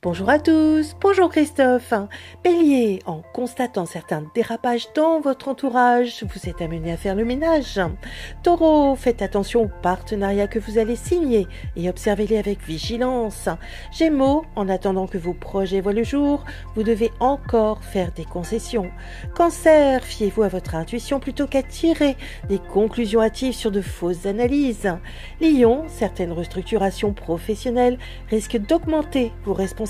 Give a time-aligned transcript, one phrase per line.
[0.00, 1.92] Bonjour à tous, bonjour Christophe.
[2.44, 7.80] Bélier, en constatant certains dérapages dans votre entourage, vous êtes amené à faire le ménage.
[8.44, 13.48] Taureau, faites attention aux partenariats que vous allez signer et observez-les avec vigilance.
[13.90, 16.44] Gémeaux, en attendant que vos projets voient le jour,
[16.76, 18.92] vous devez encore faire des concessions.
[19.34, 22.16] Cancer, fiez-vous à votre intuition plutôt qu'à tirer
[22.48, 24.92] des conclusions hâtives sur de fausses analyses.
[25.40, 27.98] Lion, certaines restructurations professionnelles
[28.30, 29.87] risquent d'augmenter vos responsabilités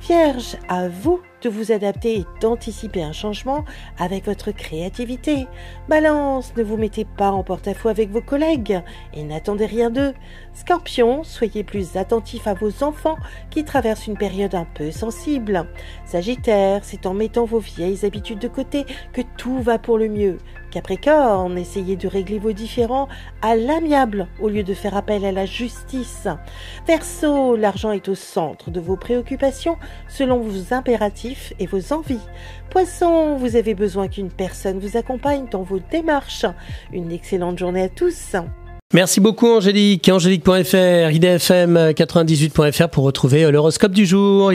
[0.00, 3.64] Vierge, à vous de vous adapter et d'anticiper un changement
[3.98, 5.46] avec votre créativité.
[5.88, 8.82] Balance, ne vous mettez pas en porte-à-faux avec vos collègues
[9.14, 10.14] et n'attendez rien d'eux.
[10.54, 13.16] Scorpion, soyez plus attentif à vos enfants
[13.50, 15.66] qui traversent une période un peu sensible.
[16.04, 20.38] Sagittaire, c'est en mettant vos vieilles habitudes de côté que tout va pour le mieux.
[20.70, 23.08] Capricorne, essayez de régler vos différends
[23.40, 26.28] à l'amiable au lieu de faire appel à la justice.
[26.86, 31.27] Verseau, l'argent est au centre de vos préoccupations selon vos impératifs
[31.58, 32.20] et vos envies.
[32.70, 36.46] Poisson, vous avez besoin qu'une personne vous accompagne dans vos démarches.
[36.92, 38.36] Une excellente journée à tous.
[38.94, 44.50] Merci beaucoup Angélique, angélique.fr, idfm98.fr pour retrouver l'horoscope du jour.